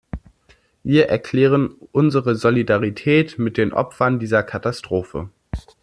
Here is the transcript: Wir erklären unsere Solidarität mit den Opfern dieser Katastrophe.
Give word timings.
Wir 0.81 1.09
erklären 1.09 1.75
unsere 1.91 2.33
Solidarität 2.35 3.37
mit 3.37 3.55
den 3.57 3.71
Opfern 3.71 4.17
dieser 4.17 4.41
Katastrophe. 4.41 5.29